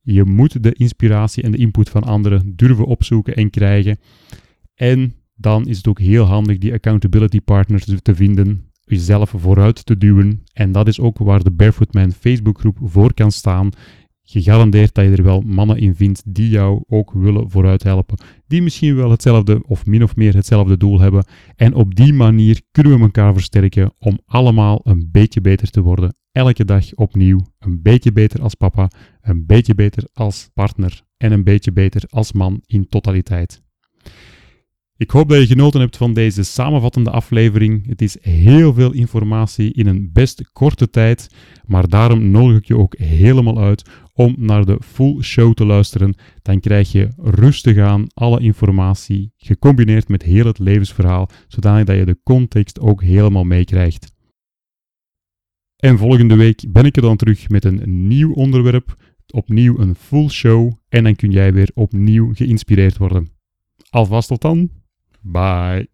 Je 0.00 0.24
moet 0.24 0.62
de 0.62 0.72
inspiratie 0.72 1.42
en 1.42 1.50
de 1.50 1.56
input 1.56 1.88
van 1.88 2.02
anderen 2.02 2.52
durven 2.56 2.84
opzoeken 2.84 3.36
en 3.36 3.50
krijgen. 3.50 3.98
En 4.74 5.14
dan 5.34 5.66
is 5.66 5.76
het 5.76 5.88
ook 5.88 5.98
heel 5.98 6.24
handig 6.24 6.58
die 6.58 6.72
accountability 6.72 7.40
partners 7.40 7.84
te 8.02 8.14
vinden, 8.14 8.70
jezelf 8.84 9.32
vooruit 9.36 9.86
te 9.86 9.96
duwen. 9.96 10.42
En 10.52 10.72
dat 10.72 10.88
is 10.88 11.00
ook 11.00 11.18
waar 11.18 11.42
de 11.42 11.50
Barefootman 11.50 12.12
Facebookgroep 12.12 12.78
voor 12.82 13.14
kan 13.14 13.32
staan. 13.32 13.70
Gegarandeerd 14.26 14.94
dat 14.94 15.04
je 15.04 15.10
er 15.10 15.22
wel 15.22 15.40
mannen 15.40 15.78
in 15.78 15.94
vindt 15.94 16.22
die 16.26 16.48
jou 16.48 16.82
ook 16.88 17.12
willen 17.12 17.50
vooruit 17.50 17.82
helpen. 17.82 18.18
Die 18.46 18.62
misschien 18.62 18.96
wel 18.96 19.10
hetzelfde 19.10 19.62
of 19.66 19.86
min 19.86 20.02
of 20.02 20.16
meer 20.16 20.34
hetzelfde 20.34 20.76
doel 20.76 21.00
hebben. 21.00 21.24
En 21.56 21.74
op 21.74 21.94
die 21.94 22.12
manier 22.12 22.60
kunnen 22.70 22.96
we 22.96 23.00
elkaar 23.00 23.32
versterken 23.32 23.92
om 23.98 24.18
allemaal 24.26 24.80
een 24.82 25.08
beetje 25.12 25.40
beter 25.40 25.70
te 25.70 25.80
worden. 25.80 26.16
Elke 26.32 26.64
dag 26.64 26.94
opnieuw. 26.94 27.40
Een 27.58 27.82
beetje 27.82 28.12
beter 28.12 28.42
als 28.42 28.54
papa, 28.54 28.90
een 29.20 29.46
beetje 29.46 29.74
beter 29.74 30.08
als 30.12 30.50
partner 30.54 31.02
en 31.16 31.32
een 31.32 31.44
beetje 31.44 31.72
beter 31.72 32.02
als 32.08 32.32
man 32.32 32.62
in 32.66 32.88
totaliteit. 32.88 33.62
Ik 34.96 35.10
hoop 35.10 35.28
dat 35.28 35.40
je 35.40 35.46
genoten 35.46 35.80
hebt 35.80 35.96
van 35.96 36.12
deze 36.12 36.42
samenvattende 36.42 37.10
aflevering. 37.10 37.86
Het 37.86 38.02
is 38.02 38.16
heel 38.20 38.74
veel 38.74 38.92
informatie 38.92 39.72
in 39.72 39.86
een 39.86 40.12
best 40.12 40.50
korte 40.52 40.90
tijd, 40.90 41.28
maar 41.66 41.88
daarom 41.88 42.30
nodig 42.30 42.58
ik 42.58 42.64
je 42.64 42.76
ook 42.76 42.96
helemaal 42.96 43.60
uit 43.60 43.90
om 44.12 44.34
naar 44.38 44.64
de 44.64 44.78
full 44.84 45.22
show 45.22 45.54
te 45.54 45.64
luisteren. 45.64 46.14
Dan 46.42 46.60
krijg 46.60 46.92
je 46.92 47.08
rustig 47.16 47.78
aan 47.78 48.06
alle 48.14 48.40
informatie, 48.40 49.32
gecombineerd 49.36 50.08
met 50.08 50.22
heel 50.22 50.46
het 50.46 50.58
levensverhaal, 50.58 51.28
zodanig 51.48 51.84
dat 51.84 51.96
je 51.96 52.04
de 52.04 52.18
context 52.22 52.80
ook 52.80 53.02
helemaal 53.02 53.44
meekrijgt. 53.44 54.12
En 55.76 55.98
volgende 55.98 56.36
week 56.36 56.64
ben 56.68 56.84
ik 56.84 56.96
er 56.96 57.02
dan 57.02 57.16
terug 57.16 57.48
met 57.48 57.64
een 57.64 58.06
nieuw 58.06 58.32
onderwerp, 58.32 58.96
opnieuw 59.26 59.78
een 59.78 59.94
full 59.94 60.28
show 60.28 60.72
en 60.88 61.04
dan 61.04 61.16
kun 61.16 61.30
jij 61.30 61.52
weer 61.52 61.70
opnieuw 61.74 62.34
geïnspireerd 62.34 62.96
worden. 62.96 63.28
Alvast 63.90 64.28
tot 64.28 64.40
dan! 64.40 64.82
Bye. 65.24 65.88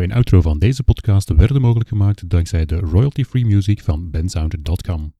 Intro 0.00 0.14
en 0.14 0.22
outro 0.22 0.40
van 0.40 0.58
deze 0.58 0.82
podcast 0.82 1.32
werden 1.36 1.60
mogelijk 1.60 1.88
gemaakt 1.88 2.28
dankzij 2.28 2.66
de 2.66 2.76
royalty-free 2.76 3.44
music 3.44 3.80
van 3.82 4.10
bensounder.com. 4.10 5.12